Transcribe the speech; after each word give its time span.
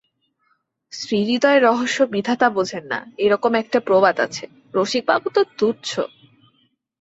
স্ত্রীহৃদয়ের 0.93 1.61
রহস্য 1.63 1.99
বিধাতা 2.13 2.47
বোঝেন 2.49 2.83
না 2.83 2.99
এইরকম 3.17 3.51
একটা 3.55 3.79
প্রবাদ 3.79 4.15
আছে, 4.19 4.45
রসিকবাবু 4.73 5.27
তো 5.29 5.41
তুচ্ছ। 5.57 5.89